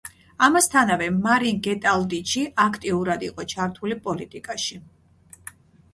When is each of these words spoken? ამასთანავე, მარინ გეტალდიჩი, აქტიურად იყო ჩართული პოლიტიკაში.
ამასთანავე, 0.45 1.09
მარინ 1.25 1.59
გეტალდიჩი, 1.67 2.45
აქტიურად 2.65 3.27
იყო 3.29 3.47
ჩართული 3.55 3.99
პოლიტიკაში. 4.09 4.83